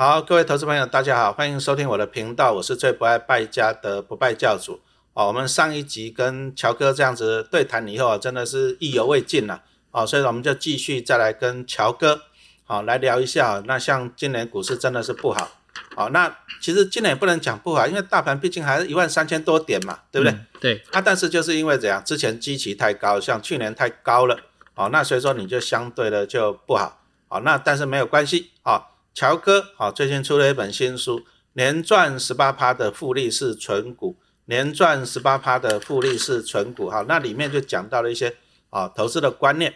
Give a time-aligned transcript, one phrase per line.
[0.00, 4.80] 好，各位投资朋友，大家好，欢迎收听我的频道，我是最不爱败家的不败教主。
[5.12, 9.62] 哦，我们上一集跟乔哥这样子对谈以后啊，真的是意犹未尽了。
[9.90, 12.22] 哦，所以我们就继续再来跟乔哥，
[12.64, 13.62] 好来聊一下。
[13.66, 15.50] 那像今年股市真的是不好。
[15.94, 20.38] 好，那其实今年也不能讲不好，因为大盘毕竟还是一万三千多点嘛，对不对？
[20.58, 20.82] 对。
[20.92, 24.38] 啊，但是就是因为怎样，之前基期太高，像去年太高了，
[24.76, 27.02] 哦，那所以说你就相对的就不好。
[27.28, 28.50] 好，那但是没有关系。
[28.62, 31.24] 好，乔哥，好，最近出了一本新书，
[31.54, 36.88] 年赚十八趴的复利是存股，年赚十八趴的复利是存股。
[36.88, 38.36] 好，那里面就讲到了一些
[38.70, 39.74] 啊投资的观念。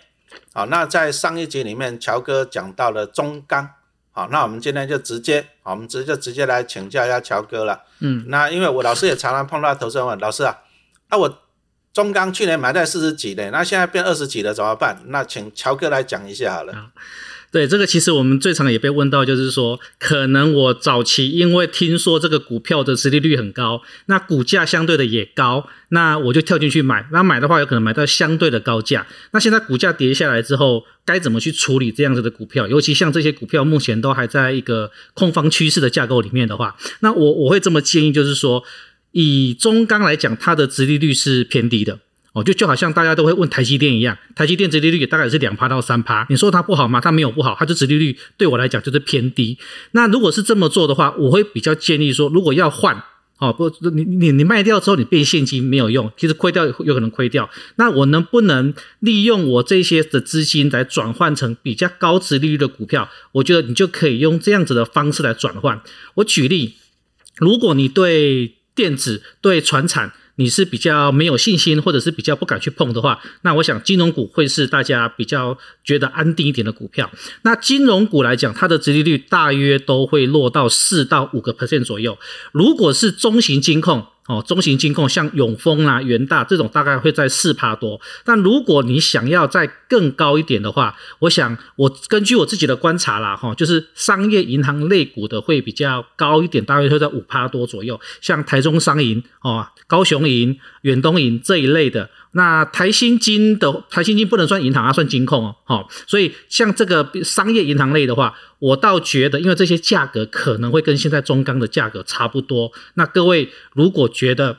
[0.52, 3.68] 好，那在上一集里面，乔哥讲到了中钢。
[4.12, 7.82] 好，那我们今天就直接，好，我们直接就直接来请教一下乔哥了。
[7.98, 10.56] 嗯，那因为我老师也常常碰到投资人问老师啊，
[11.10, 11.42] 那我
[11.92, 15.02] 中钢去年买在四十几的，那现在变二十几了怎么办？
[15.06, 16.92] 那请乔哥来讲一下好了。
[17.54, 27.06] 对这个，其实我们最常也被问到，就是说，可能我早期因为听说这个股票的实利率很高，那股价相对的也高，那我就跳进去买。
[27.12, 29.06] 那买的话，有可能买到相对的高价。
[29.30, 32.66] 那现在股价跌下来之后，该怎么去处理这样子的股票？
[32.66, 38.64] 尤其像这些股票目前都还在一个空方趋势的架构里面的话，那我我会这么建议，就是说，
[39.12, 42.00] 以中钢来讲，它的殖利率是偏低的。
[42.34, 47.00] 哦，就就好像大家都会问台积电一样，台积电殖利率大概是两趴到三趴，你说它不好吗？
[47.00, 49.56] 它没有不好，它的殖利率对我来讲就是偏低。
[49.92, 53.00] 那如果是这么做的话，我会比较建议说，如果要换，
[53.38, 57.48] 哦不，你你你卖掉之后你变现金没有用，其实亏掉有可能亏掉。
[57.76, 63.08] 那我能不能利用我这些的资金来转换成比较高值利率的股票？
[63.30, 65.80] 我觉得你就可以用这样子的方式来转换。
[66.14, 66.74] 我举例，
[67.36, 77.10] 如果你对电子、对船产，你是比较没有信心，或者是比较不敢去碰的话，那我想金融股会是大家比较觉得安定一点的股票。
[77.42, 82.18] 那金融股来讲，它的殖利率大约都会落到四到五个 percent 左右。
[82.52, 88.00] 如果是中型金控，哦，中型金控像永丰啦、元大这种，大概会在四趴多。
[88.24, 98.00] 但如果你想要再更高一点的话，我想我根据我自己的观察啦，哈，就是商业银行类股的会比较高一点，大约会在五趴多左右。
[98.20, 102.08] 像台中商银、哦，高雄银、远东银这一类的。
[102.36, 112.72] 那台新金的台新金不能算银行，它算金控哦，好，所以像这个商业银行类的话，我倒觉得，因为这些价格可能会跟现在中钢的价格差不多。
[112.94, 114.58] 那各位如果觉得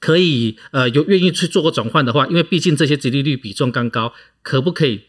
[0.00, 4.12] 可以，呃，有愿意去做个转换的话，因为毕竟这些殖利率比中钢高，
[4.42, 5.02] 可不可以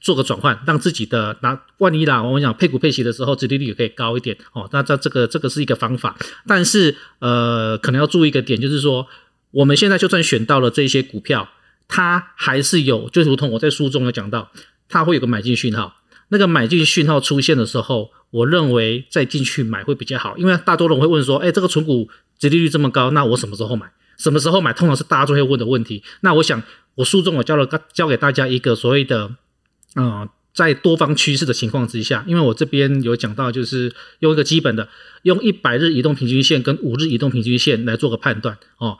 [0.00, 4.68] 做个转换，让自己的拿万一啦，我们讲配股配息的时候，殖利率也可以高一点哦。
[4.72, 9.08] 那这这个这个是一个方法，但是呃，可能要注意一个点，就是说。
[9.52, 11.48] 我们现在就算选到了这些股票，
[11.88, 14.50] 它还是有，就如同我在书中有讲到，
[14.88, 15.96] 它会有个买进讯号。
[16.28, 23.90] 那个买进讯号出现的时候，我认为再进去买会比较好，因为大多人会问说，哎，这个存股殖利率这么高，那我什么时候买？
[24.16, 24.72] 什么时候买？
[24.72, 26.04] 通常是大家都会问的问题。
[26.20, 26.62] 那我想，
[26.94, 29.34] 我书中我教了教给大家一个所谓的，
[29.96, 34.88] 嗯，在多方趋势的情况之下，因为我这边有讲到，就是用一个基本的，
[35.22, 38.98] 用一百日移动平均线跟五日移动平均线来做个判断哦。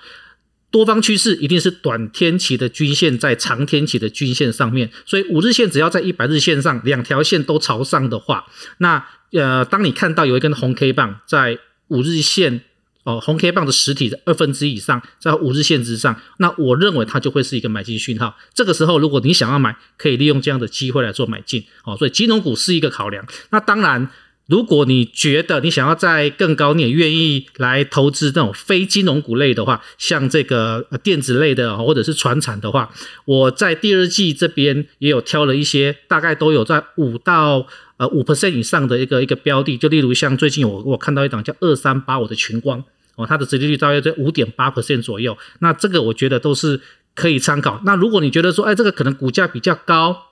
[0.70, 8.46] 多方趋势一定是短天期的均线在长天期的均线上面，所以五日线只要在一百日线上两条线都朝上的话，
[8.78, 12.62] 那呃，当你看到有一根红 K 棒在五日线
[13.02, 18.36] 哦红 K 棒的实体的二分之一以上在五日线之上，那我认为它就会是一个买进讯号。
[18.54, 21.96] 这个时候，如果你想要买，可以利用这样的机会来做买进哦。
[21.96, 23.26] 所以金融股是一个考量。
[23.50, 24.10] 那当然。
[24.50, 32.92] 如果你觉得你想要在更高，你也愿意来投资这种非金融股类的话，像这个电子类的或者是船产的话，
[33.26, 37.64] 我在第二季这边也有挑了一些，大概都有在五到
[37.98, 42.82] 呃五 percent 以上的一个一个标的，就例如像最近我我看到一档叫二三八五的群光
[43.14, 46.80] 哦，它的殖利率大约在五点八 percent 左右，那这个我觉得都是
[47.14, 47.80] 可以参考。
[47.84, 50.29] 那如果你觉得说，哎，这个可能股价比较高。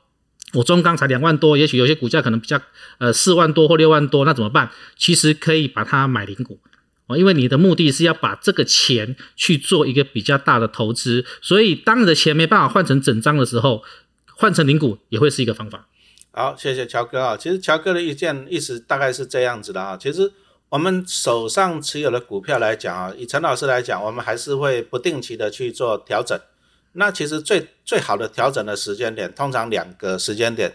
[0.54, 2.60] 我中钢才两万多，也许有些股价可能比较
[2.98, 4.71] 呃四万多或六万多，那怎么办？
[4.97, 6.59] 其实可以把它买零股
[7.06, 13.83] 哦，因为你的目的是要把这个钱去做一个比较大的投资，所以当你的钱没办法换成整张的时候，
[14.36, 15.86] 换成零股也会是一个方法。
[16.30, 17.36] 好，谢谢乔哥啊。
[17.36, 19.97] 其实乔哥的意见意思大概是这样子的啊。
[19.97, 20.33] 其实
[20.68, 26.39] 我们手上持有的股票来讲啊，以陈老师来讲，我们还是会不定期的去做调整。
[26.92, 30.72] 那其实最最好的调整的时间点，通常两个时间点，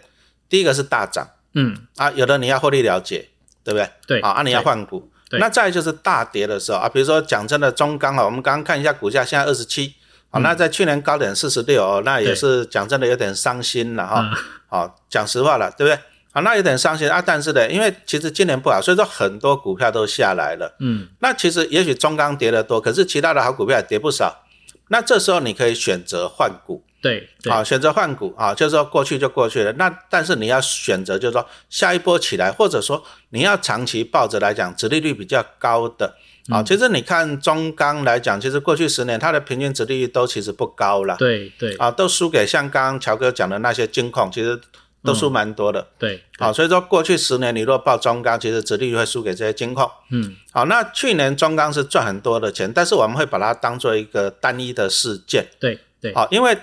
[0.48, 3.28] 第一个是大涨，嗯啊，有的你要获利了结，
[3.62, 3.90] 对不对？
[4.06, 5.10] 对，啊，你要换股。
[5.40, 9.94] 那再就是大跌的时候啊，比如说讲真的，中钢啊，我们刚刚看一下股价现在二十七，
[10.30, 14.30] 啊，那在去年高点四十六哦，那也是讲真的有点伤心了哈。
[14.68, 15.98] 好，讲实话了，对不对？
[16.30, 17.20] 啊，那有点伤心啊。
[17.20, 20.76] 但是呢，因为其实今年不好，所以说很多股票都下来了。
[20.78, 24.43] 嗯，那其实也许中钢跌得多，可是其他的好股票也跌不少。
[24.88, 29.72] 那这时候你可以选择换股，对对啊，选择换股啊，就是说过去就过去了。
[29.72, 36.14] 那但是你要选择，就是说下一波起来，或者说你要长期抱着来讲，殖利率比较高的
[36.50, 36.62] 啊。
[36.62, 41.16] 其实你看中钢来讲，其实过去十年它的平均殖利率都其实不高了。
[41.16, 44.60] 对对啊，都输给像刚刚乔哥讲的那些金控，其实
[45.04, 45.86] 都输蛮多的。
[45.98, 49.88] 对，好、所以说过去十年你若报中钢，其实殖利率会输给这些金控。
[50.10, 55.46] 嗯，好，那去年中钢是赚很多的钱，但是我们会把它当做一个单一的事件。
[55.60, 56.56] 对对，好，因为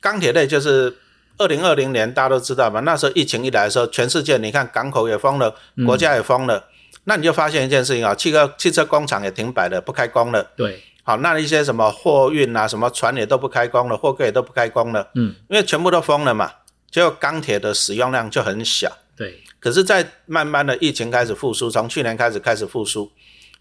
[0.00, 0.96] 钢铁类就是
[1.38, 5.54] 二零二零年大家都知道嘛，那时候疫情一来的时候，全世界你看港口也封了，
[5.84, 6.64] 国家也封了，
[7.04, 10.42] 那你就发现一件事情啊，汽车汽车工厂也停摆了，不开工了。
[10.56, 16.50] 对，好，那一些什么货运啊，什么船也都不开工了，货柜也都不开工了，嗯，因为全部都封了嘛，
[16.90, 18.90] 结果钢铁的使用量就很小。
[19.16, 23.12] 对，可是，在慢慢的疫情开始复苏，从去年开始开始复苏，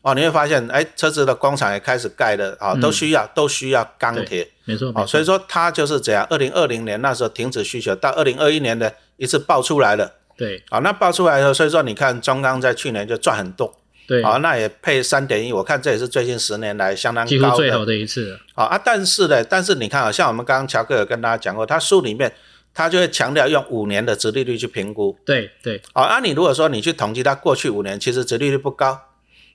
[0.02, 6.26] 哦，你会发现，哎，车子的工厂也开始盖了，啊、都需要都需要钢铁，没错，哦，所以说它就是这样。
[6.30, 10.64] 二零二零年那时候停止需求，到二零二一年的一次爆出来了，对。
[10.70, 13.76] 啊、那爆出来了，所以说你看中钢在去年就赚很多，
[14.08, 18.64] 对，啊、那也配三点一，我看这也是最近十年来相当几乎高的，最好的一次好。
[18.64, 22.32] 啊啊，但是呢，但是你看啊，像我们刚刚乔克有跟大家讲过，他书里面
[22.74, 29.02] 他就会强调用五年的殖利率去评估，对对，好、啊，你如果说你去统计它过去五年，其实殖利率不高，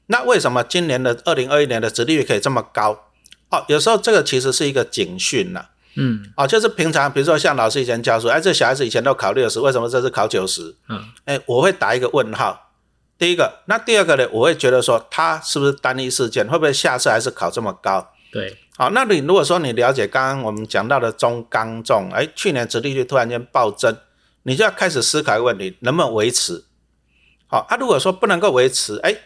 [0.06, 3.10] 那为什么今年的二零二一年的殖利率可以这么高？
[3.50, 5.66] 哦，有时候这个其实是一个警讯呐、
[5.96, 10.74] 嗯哦，就是平常比如说像老师以前教书，哎，这小孩子以前都考六十，为什么这次考九十？
[10.88, 12.72] 嗯，哎，我会打一个问号。
[13.16, 14.28] 第一个，那第二个呢？
[14.32, 16.44] 我会觉得说，他是不是单一事件？
[16.48, 18.10] 会不会下次还是考这么高？
[18.32, 23.96] 对好，那你如果说你了解刚刚我们讲到的中钢重，哎，去年殖利率突然间暴增，
[24.42, 26.64] 你就要开始思考一个问题，能不能维持？
[27.46, 29.16] 好，啊，如果说不能够维持，哎，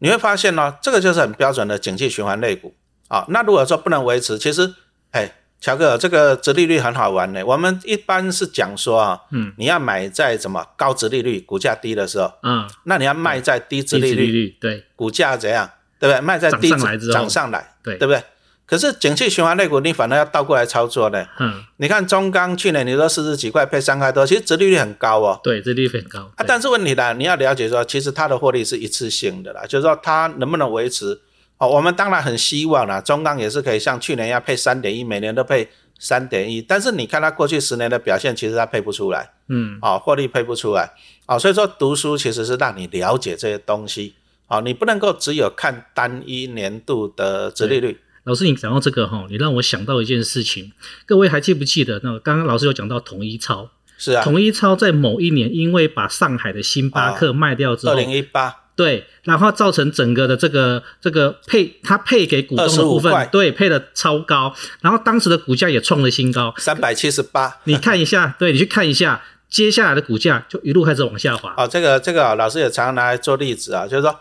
[0.00, 2.74] 你会发现呢、这个就是很标准的景气循环类股。
[3.08, 4.74] 啊，那如果说不能维持，其实，
[5.12, 7.46] 哎，乔哥，这个殖利率很好玩的。
[7.46, 15.70] 我们一般是讲说啊，嗯，你要买在什么高殖利率、股价低的时候，嗯，那你要卖在低殖利率、利率，对股价怎样，
[16.00, 16.20] 对不对？
[16.20, 18.20] 卖在低涨上来涨上来，对对不对？
[18.66, 21.24] 可是景气循环类股，你反而要倒过来操作呢。
[21.38, 25.40] 嗯，你看中钢去年你说四十几块配三块多，其实殖利率很高哦。
[25.42, 26.20] 对，这利率很高。
[26.34, 31.20] 啊，但是问题呢，你要了解说，其实它的获利是一次性的啦，就是说它能不能维持
[31.58, 40.92] 哦，我们当然很希望啦，中钢也是可以像去年要配三点一，每年都配三点一，但是你看它过去十年的表现，其实它配不出来，嗯，哦，获利配不出来，
[41.26, 44.16] 哦，所以说读书其实是让你了解这些东西，
[44.48, 50.72] 哦，你不能够只有看单一年度的殖利率，老师，你讲到这个哈，你让我想到一件事情。
[51.06, 52.00] 各位还记不记得？
[52.02, 66.52] 那个刚刚老师有讲到统一超，是啊，统一超在某一年因为把上海的星巴克卖掉之后二，零一八对，然后造成整个的这个这个配，它配给股东的部分，对，配的超高，然后当时的股价也创了新高。
[66.58, 71.54] 三百七十八，你看一下，对你去看一下，接下来的股价就一路开始往下滑。
[71.56, 74.14] 哦，这个这个、啊、老师也常常拿来做例子啊，就是说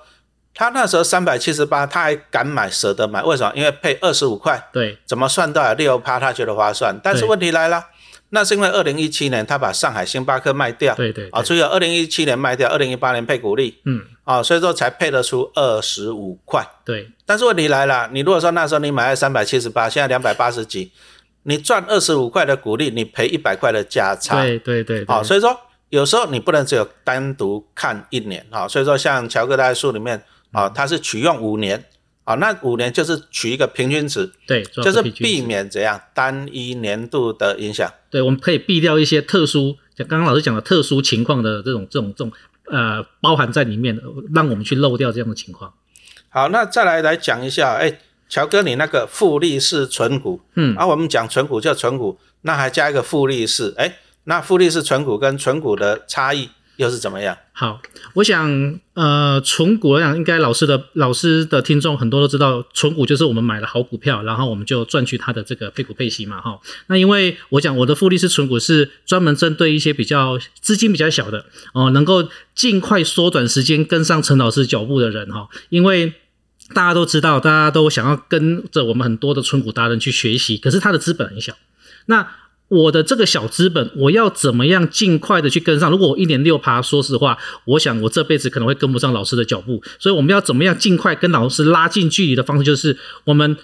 [0.55, 3.51] 他那时候三百七十八，他还敢买，舍得买，为什么？
[3.53, 4.97] 因为配二十五块，对。
[5.05, 6.97] 怎么算都有六趴，他觉得划算。
[7.03, 7.29] 但是对。
[7.29, 7.87] 问题来了，
[8.29, 16.65] 那是因为二零一七年他把上海星巴克卖掉，对对，啊，对所以二零一七年卖掉，二零一八年配股利，嗯，啊，所以说才配得出二十五块。
[16.85, 17.11] 对。
[17.25, 20.93] 但是问题来了，你如果说那时候你买了三百七十八，现在两百八十几，
[21.43, 25.59] 你赚二十五块的股利，你赔一百块的价差，对对对，好、对所以说
[25.89, 30.23] 有时候你不能只有单独看一年啊、所以说像乔哥在书里面
[30.55, 31.85] 啊、它是取用五年
[32.23, 37.87] 啊、那五年就是取一个平均值，对，就是避免怎样单一年度的影响。
[38.09, 42.33] 对，我们可以避掉一些特殊，像刚刚老师讲的特殊情况的这种这种这种
[42.71, 44.01] 呃包含在里面的，
[44.33, 45.71] 让我们去漏掉这样的情况。
[46.29, 57.37] 好，那再来来讲一下，哎，乔哥你那个复利式存股，嗯啊，我们讲存股叫存股，那还加一个复利式，哎，那复利式存股跟存股的差异又是怎么样？
[57.53, 57.81] 好，
[58.13, 66.59] 我想，呃，纯股，我想应该老师的老师的听众很多都知道，纯股就是我们买了好股票，然后我们就赚取它的这个配股配息嘛，哈。
[66.87, 76.13] 那因为我讲我的复利是纯股，是专门针对一些比较资金比较小的哦、能够尽快缩短时间跟上陈老师脚步的人哈，因为。
[76.73, 81.53] 大家都知道，大家都想要跟着我们很多的纯股达人去学习，可是他的资本很小。
[82.07, 82.27] 那
[82.67, 85.91] 我的这个小资本，我要怎么样尽快的去跟上？
[85.91, 89.83] 如果我一年六趴，说实话，我想我这辈子可能会跟不上老师的脚步。
[89.99, 93.55] 所以我们要怎么样尽快跟老师拉近距离的方式，就是我们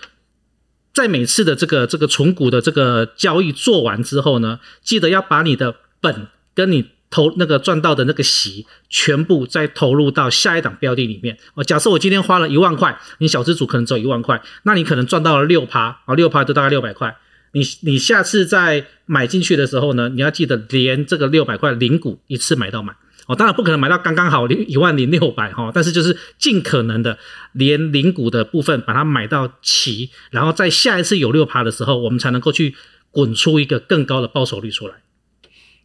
[0.93, 11.39] 在每次的这个这个存股的这个交易做完之后呢，记得要把你的本跟你投那个赚到的那个息，全部再投入到下一档标的里面。
[11.55, 17.17] 哦，假设我今天花了一万块，你小资主可能只有一万块，那你可能赚到了六趴，啊，六趴就大概六百块。
[17.53, 22.95] 你你下次再买进去的时候呢，你要记得连这个六百块零股一次买到满。
[23.27, 27.17] 哦，当然不可能买到刚刚好一万零六百哈，但是就是尽可能的
[27.53, 32.75] 连零股的部分把它买到齐，然后在下一次有六趴的时候，我们才能够去
[33.11, 34.95] 滚出一个更高的报酬率出来。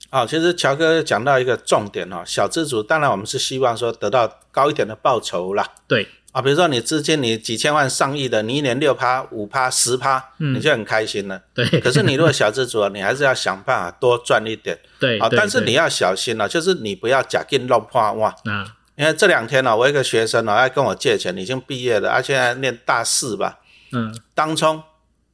[0.08, 5.68] 啊，其实乔哥讲到一个重点哦，小资主当然我们是希望说得到高一点的报酬啦。
[5.86, 6.08] 对。
[6.36, 11.40] 啊，比如说你资金你几千万上亿的，你一年六趴五趴十趴，你就很开心了。
[11.54, 11.64] 对。
[11.80, 14.78] 可是你如果小资主啊，你还是要想办法多赚一点。
[15.00, 15.18] 对。
[15.18, 18.28] 啊，但是你要小心了，就是你不要假进弄破哇。
[18.44, 18.76] 啊。
[18.96, 23.60] 因为这两天呢，我一个学生呢要跟我借钱，已经毕业了，而且念大四吧。
[23.92, 24.14] 嗯。
[24.34, 24.82] 当冲，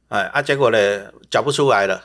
[0.07, 0.77] 哎啊，结果呢
[1.29, 2.01] 缴不出来了。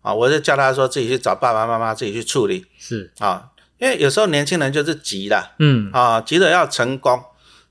[0.00, 2.64] 啊，我就叫他说自己去找爸爸妈妈自己去处理。
[2.78, 3.12] 是。
[3.18, 5.54] 啊，因为有时候年轻人就是急了。
[5.58, 5.90] 嗯。
[5.92, 7.22] 啊，急着要成功。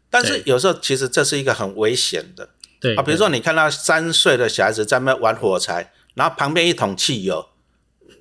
[0.09, 2.49] 但是有时候其实这是一个很危险的，
[2.79, 7.47] 对啊，比如说你看到三岁的小孩子在那玩火柴，然后旁边一桶汽油，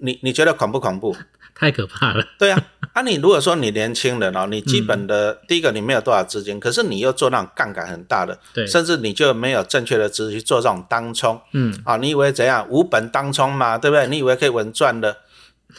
[0.01, 1.17] 你你觉得恐不恐怖？
[1.59, 2.23] 太可怕了。
[2.39, 2.63] 对啊，
[2.93, 14.07] 啊你如果说你年轻人哦， 你基本的第一个你没有多少资金，可是你又做那种杠杆很大的，对，甚至你就没有正确的知识去做这种当冲，嗯，啊，你以为怎样无本当冲嘛，对不对？
[14.09, 15.17] 你以为可以稳赚的？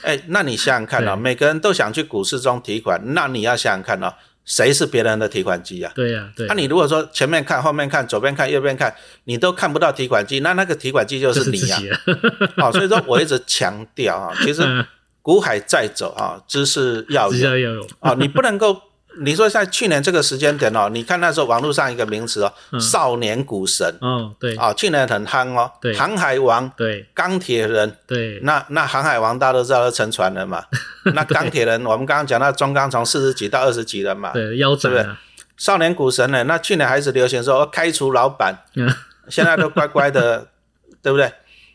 [0.01, 4.15] 哎，那你想想看哦，每个人都想去股市中提款，那你要想想看哦。
[4.47, 5.91] 谁是别人的提款机啊？
[5.93, 6.47] 对呀，对。
[6.47, 11.77] 那你如果说前面看、后面看、左边看、右边看，你都看不到提款机，那那个提款机就是你呀。
[12.55, 14.63] 好，所以说我一直强调啊，其实
[15.21, 17.85] 股海在走啊，知识要有。
[17.99, 18.81] 啊，你不能够。
[19.19, 23.83] 你说在去年这个时间点哦，你看那时候网络上一个名词哦，少年股神。
[23.99, 30.63] 哦，对，啊，去年很夯哦，对，航海王，对，钢铁人，对，那那航海王大家都知道是沉船了嘛，
[31.15, 35.17] 那钢铁人我们刚刚讲到中钢从四十几到二十几人嘛，对，腰斩了，
[35.57, 38.63] 少年股神呢，那去年还是流行说开除老板，
[39.29, 40.47] 现在都乖乖的，
[41.01, 41.31] 对不对？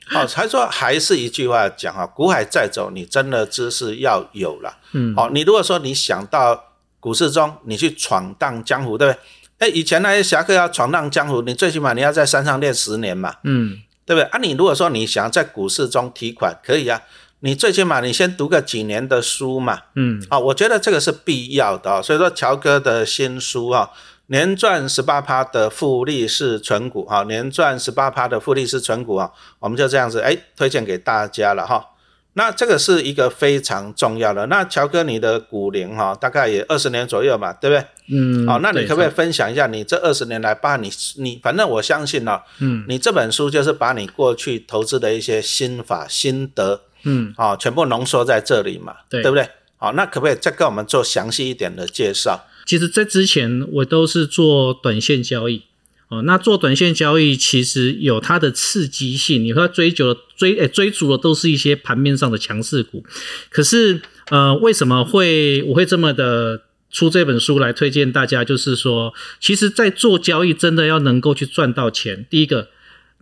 [0.08, 6.68] 好，还说还是一句话讲啊，股海再走，你真的知识要有了，嗯，好，你如果说你想到。
[7.02, 9.18] 股市中，你去闯荡江湖，对不对？
[9.58, 14.28] 哎，以前那些侠客要闯荡江湖，你最起码你要在山上练十年嘛，嗯，对不对？
[14.28, 17.02] 啊，你如果说你想要在股市中提款，可以啊，
[17.44, 22.00] 你最起码你先读个几年的书嘛，嗯，啊，我觉得这个是必要的啊。
[22.00, 23.90] 所以说，乔哥的新书啊，
[24.28, 31.88] 年赚十八趴的复利是存股啊，年赚十八趴的复利是存股啊，我们就这样子哎，推荐给大家了哈。
[32.34, 34.46] 那这个是一个非常重要的。
[34.46, 37.84] 那乔哥，你的股龄哈，大概也二十年左右嘛，对不对？
[38.16, 38.46] 嗯。
[38.46, 49.48] 好，那你可不可以分享一下你这二十年来把你你反正我相信呢，嗯，你这本书就是把你过去投资的一些心法心得，嗯，啊，全部浓缩在这里嘛，对，对不对？
[49.76, 52.46] 好，那可不可以再跟我们做详细一点的介绍？
[52.66, 55.62] 其实，在之前我都是做短线交易。
[56.08, 63.02] 哦，那做短线交易其实有它的刺激性，你说追求的追诶追逐的都是一些盘面上的强势股，
[63.48, 68.44] 可是呃为什么会我会这么的出这本书来推荐大家？
[68.44, 72.68] 就是说，其实，在做交易真的要能够去赚到钱，第一个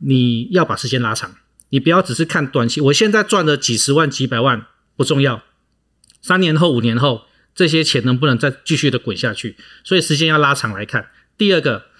[0.01, 1.37] 你要把时间拉长，
[1.71, 5.43] 你不要只是看短期，我现在赚了几十万几百万不重要，
[6.23, 7.23] 三年后五年后
[7.55, 9.57] 这些钱能不能再继续的滚下去？
[9.83, 11.11] 所以时间要拉长来看。
[11.37, 11.91] 第二个。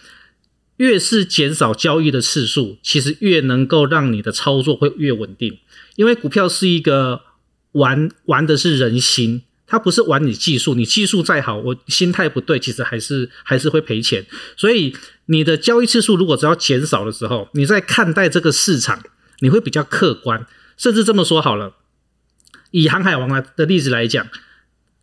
[0.81, 5.59] 越是减少交易的次数，其实越能够让你的操作会越稳定。
[5.97, 7.21] 因为股票是一个
[7.73, 10.75] 玩玩的是人心，它不是玩你技术。
[10.75, 14.25] 你技术再好，我心态不对，其实还是还是会赔钱。
[14.57, 14.97] 所以
[15.27, 19.05] 你的交易次数如果只要减少的时候，你在看待这个市场，
[19.41, 20.47] 你会比较客观。
[20.77, 21.75] 甚至这么说好了，
[22.71, 24.27] 以航海王来的例子来讲，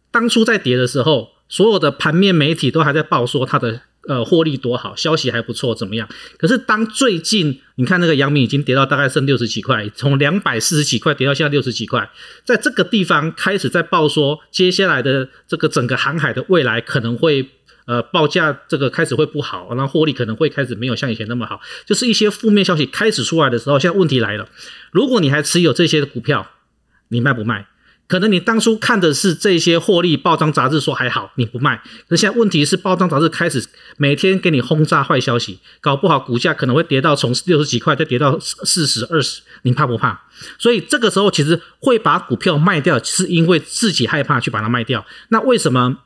[0.10, 3.82] 当初在跌的时候，所有的盘面媒体都还在报说它的。
[4.08, 6.08] 呃，获利多好，消息还不错，怎么样？
[6.38, 12.10] 可是当最近你看那个阳明已经跌到大概剩六十几块，从两百四十几块跌到现在六十几块，
[12.46, 17.50] 在这个地方开始在报说，接下来的这个整个航海的未来可能会
[17.88, 24.48] 呃报价这个开始会不好，然后获利可能会开始没有像以前那么好，就是一些负面消息开始出来的时候，现在问题来了，
[24.92, 26.52] 如果你还持有这些股票，
[27.08, 27.66] 你卖不卖？
[28.08, 31.82] 可能你当初看的是这些获利报章杂志说还好，你不卖。
[32.08, 33.68] 可现在问题是报章杂志开始
[33.98, 40.22] 每天给你轰炸坏消息，搞不好股价可能会跌到从六十几块再跌到四十二十，你怕不怕？
[40.58, 45.06] 所以这个时候其实会把股票卖掉，是因为自己害怕去把它卖掉。
[45.28, 45.98] 那为什么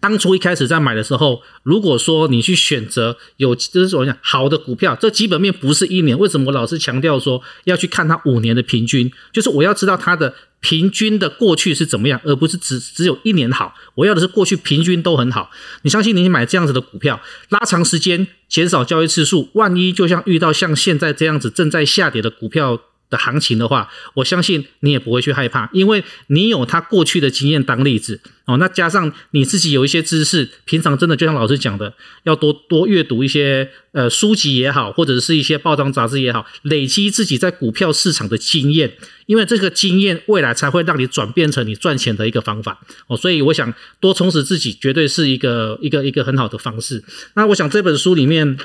[0.00, 9.10] 当初一开始在买的时候，如果说你去选择有就是我讲好的股票，这基本面不是一年，为什么我老是强调说要去看它五年的平均？
[9.32, 13.74] 就是我要知道它的平均的过去是怎么样，而不是只只有一年好。
[13.94, 15.50] 我要的是过去平均都很好。
[15.82, 22.80] 你相信你买这样子的股票，拉长时间，减少交易次数，万一就像遇到像现在这样子正在下跌的股票。
[23.16, 28.56] 行情的话，我相信你也不会去害怕，因为你有他过去的经验当例子哦。
[28.58, 31.94] 那加上你自己有一些知识，平常真的就像老师讲的，
[32.24, 38.92] 要多多阅读一些呃书籍也好，或者是一些报章杂志也好，累积自己在股票市场的经验，
[39.26, 43.16] 因为这个经验未来才会让你转变成你赚钱的一个方法哦。
[43.16, 47.02] 所以我想多充实自己，绝对是一个一个一个很好的方式。
[47.34, 48.58] 那我想这本书里面，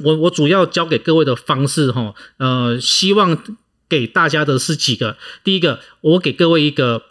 [0.00, 3.42] 我我主要教给各位的方式哈，呃，希望。
[3.88, 7.02] 给大家的是几个，第一个，我给各位一个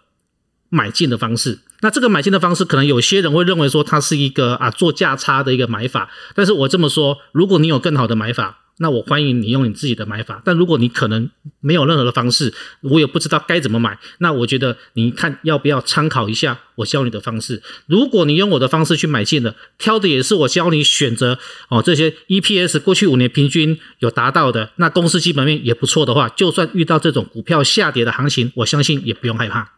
[0.70, 1.60] 买进的方式。
[1.82, 8.64] 那这个买进的方式，可能有些人会认为说它是一个啊做价差的一个买法，但是我这么说，如果你有更好的买法。
[8.80, 11.30] 那我欢迎你用你自己的买法，但如果你可能
[11.60, 17.64] 没有任何的方式，我也不知道该怎么买，那我觉得你看要不要参考一下我教你的方式。
[17.88, 29.74] 如果你用我的方式去买进的，挑的也是我教你选择哦这些 EPS 过去五年平均有达到的，那公司基本面也不错的话，就算遇到这种股票下跌的行情，我相信也不用害怕。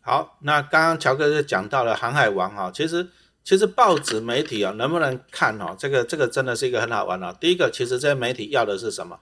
[0.00, 3.08] 好，那刚刚乔哥就讲到了航海王哈，其实。
[3.42, 5.74] 其实报纸媒体啊，能不能看哦？
[5.78, 7.34] 这个这个真的是一个很好玩哦。
[7.40, 9.18] 第一个，其实这些媒体要的是什么？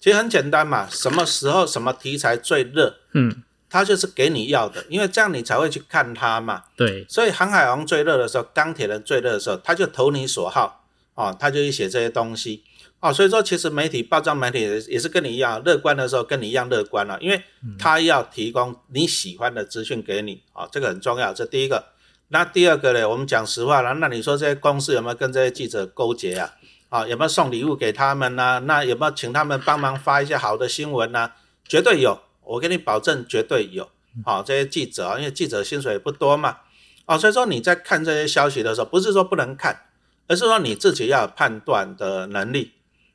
[0.00, 6.64] 其实很简单嘛，什么时候什么题材最热，嗯，它就是给你要的，因为这样你才会去看它嘛。
[6.76, 7.04] 对。
[7.08, 10.84] 所以航海王最热的时候，钢铁人最热的时候，他就投你所好
[11.14, 12.62] 哦，他就去写这些东西
[13.00, 13.12] 哦。
[13.12, 17.42] 所以说，其实媒体、报章媒体也是跟你一样，乐观的时候跟你一样乐观了，因为
[17.78, 21.34] 他要提供你喜欢的资讯给你啊，这个很重要。
[21.34, 21.84] 这第一个。
[22.28, 23.08] 那第二个呢？
[23.08, 23.94] 我们讲实话了。
[23.94, 26.54] 那你说这些公司有没有跟这些记者勾结啊？
[26.90, 28.60] 啊，有没有送礼物给他们呢？
[28.66, 31.32] 那有没有请他们帮忙发一些好的新闻呢？
[31.66, 33.88] 绝对有，我给你保证，绝对有。
[34.24, 36.58] 好，这些记者啊，因为记者薪水也不多嘛。
[37.06, 39.84] 哦，所以说你在看这些消息的时候，不是说不能看，
[40.26, 42.72] 而是说你自己要有判断的能力。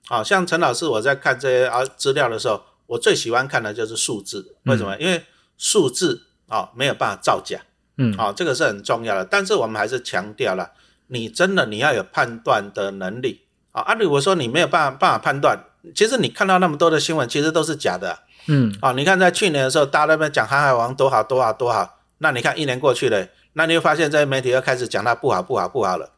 [0.07, 4.55] 好，像陈老师我在看这些啊资料的时候，我最喜欢看的就是数字。
[4.63, 4.97] 为什么？
[4.97, 5.23] 因为
[5.57, 7.59] 数字啊没有办法造假。
[7.97, 10.71] 嗯，好，这个是很重要的，但是我们还是强调了，
[11.07, 13.81] 你真的你要有判断的能力啊。
[13.81, 15.59] 啊，如果说你没有办法办法判断，
[15.93, 18.19] 其实你看到那么多的新闻，其实都是假的。
[18.47, 26.09] 嗯，啊，你看在去年的时候，大家那边讲航海王多好多好多好，那你看一年过去了，那你会发现这些媒体又开始讲它不好不好不好了。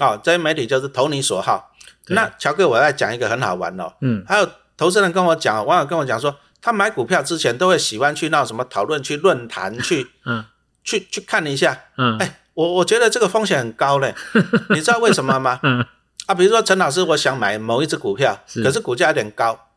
[0.00, 1.72] 哦，这些媒体就是投你所好。
[2.08, 3.92] 那乔哥，我再讲一个很好玩哦。
[4.00, 10.08] 嗯，还有投资人跟我讲，网友跟我讲说，他买股票之前都会喜欢去那什么讨论区、论坛去。
[10.24, 10.44] 嗯。
[10.84, 14.14] 去去看一下，嗯，哎，我我觉得这个风险很高嘞，
[14.70, 15.60] 你知道为什么吗？
[15.62, 15.84] 嗯，
[16.26, 19.68] 啊，比如说陈老师，我想买某一只股票，可是股价有点高，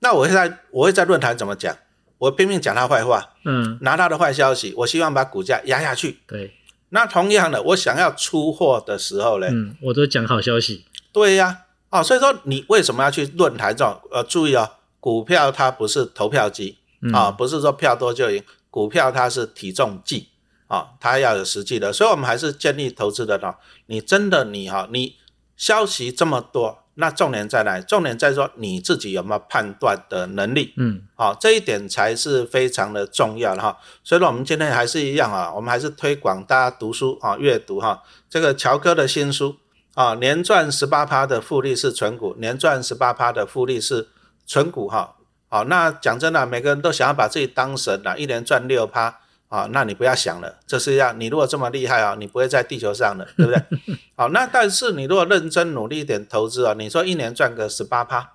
[0.00, 1.76] 那我会在我会在论坛怎么讲？
[2.18, 6.20] 我拼命讲他坏话，嗯，拿他的坏消息，我希望把股价压下去。
[6.26, 6.52] 对，
[6.90, 10.84] 那同样的，我想要出货的时候嘞，嗯，我都讲好消息。
[11.12, 13.98] 对呀，哦，所以说你为什么要去论坛这种？
[14.10, 14.68] 呃，注意哦，
[15.00, 16.76] 股票它不是投票机
[17.14, 20.28] 啊，不是说票多就赢，股票它是体重计。
[20.70, 23.52] 啊，它要有实际的，所以我们还是建议投资的呢。
[23.86, 25.16] 你真的你哈，你
[25.56, 27.80] 消息这么多，那重点在哪？
[27.80, 30.72] 重点在说你自己有没有判断的能力。
[30.76, 33.76] 嗯，好，这一点才是非常的重要的哈。
[34.04, 38.04] 所以说我们今天还是一样啊，我们还是推广大家读书啊，阅读哈。
[38.28, 39.56] 这个乔哥的新书
[39.94, 44.08] 啊，年赚十八趴的复利是存股，年赚十八趴的复利是
[44.46, 45.16] 存股哈。
[45.48, 49.18] 好，那讲真的，每个人都想要把自己当神了，一年赚六趴。
[49.50, 53.60] 啊，那你不要想了，这是要你如果这么厉害啊，你不会在地球上的，对不对？
[54.14, 58.34] 好，那但是你如果认真努力一点投资啊，你说一年赚个十八趴，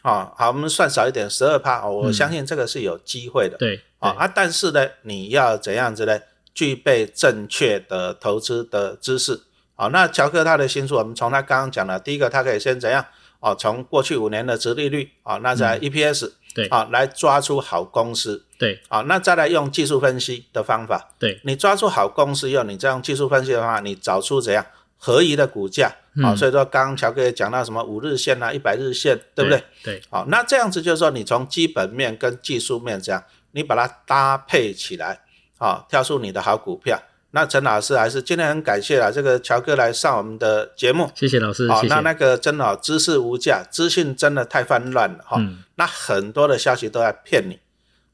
[0.00, 3.58] 啊，好，我们算少一点，十二趴，我相信这个是有机会的。
[3.58, 6.18] 对，啊啊，但是呢，你要怎样子呢？
[6.54, 9.42] 具备正确的投资的知识。
[9.74, 13.04] 好，那乔克他的新书，我们从他刚刚讲的，第一个他可以先怎样？
[13.40, 16.30] 哦，从过去五年的殖利率啊，那在 EPS。
[16.56, 18.42] 对啊，来抓出好公司。
[18.58, 21.10] 对啊，那再来用技术分析的方法。
[21.18, 24.64] 对，你抓出好公司，用你这样技术分析的话，你找出怎样
[24.96, 25.92] 合宜的股价
[26.24, 26.34] 啊。
[26.34, 29.62] 所以说，刚刚乔哥也讲到什么五日线啊、一百日线，对不对？
[29.84, 30.02] 对。
[30.08, 35.20] 好，那这样子就是说，你从基本面跟技术面这样，你把它搭配起来，
[35.58, 36.98] 啊，挑出你的好股票。
[37.36, 41.68] 那陈老师还是今天很感谢了这个乔哥来上我们的节目，谢谢老师。
[41.68, 45.38] 好，那那个真的知识无价，资讯真的太泛滥了哈。
[45.74, 47.58] 那很多的消息都在骗你，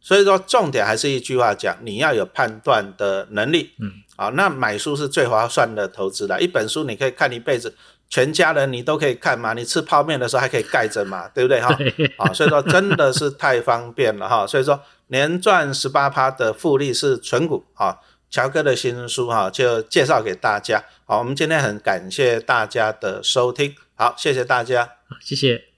[0.00, 3.70] 所以说重点还是一句话讲，你要有判断的能力。
[3.78, 7.76] 嗯，啊，那买书是最划算的投资了，一本书你可以看一辈子，
[8.10, 11.72] 全家人你都可以看嘛，你吃泡面的时候还可以盖着嘛， 对不对哈？
[11.76, 17.98] 对，啊，所以说真的是太方便了哈，所以说年赚十八趴的复利是纯股啊。
[18.32, 20.82] 乔哥的新书哈，就介绍给大家。
[21.04, 25.71] 好，我们今天很感谢大家的收听，好，谢谢大家，谢谢。